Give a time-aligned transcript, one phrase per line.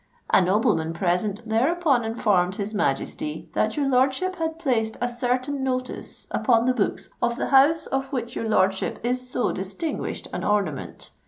[0.33, 6.25] A nobleman present thereupon informed his Majesty that your lordship had placed a certain notice
[6.31, 11.11] upon the books of the House of which your lordship is so distinguished an ornament.